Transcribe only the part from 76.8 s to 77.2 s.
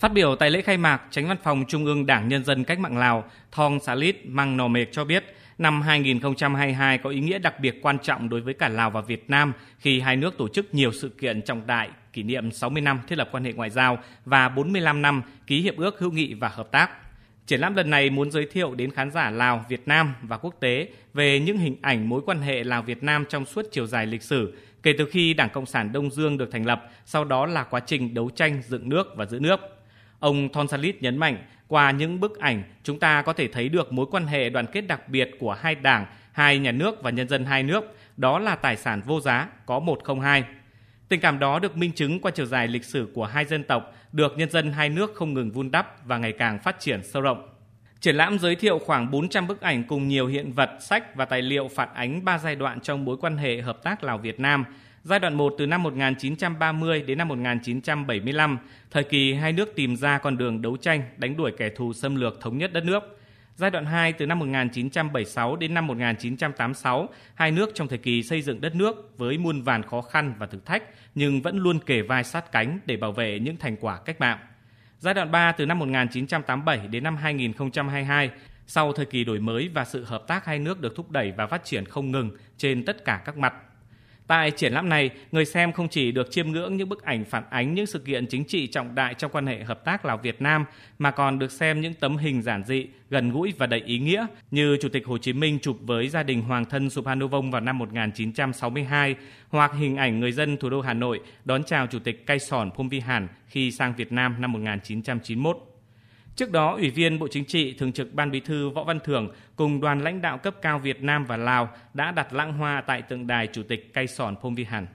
đến năm